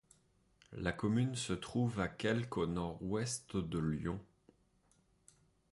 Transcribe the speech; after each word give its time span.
La 0.73 0.93
commune 0.93 1.35
se 1.35 1.53
trouve 1.53 1.99
à 1.99 2.07
quelque 2.07 2.57
au 2.57 2.65
nord-ouest 2.65 3.55
de 3.57 3.77
Lyon. 3.77 4.19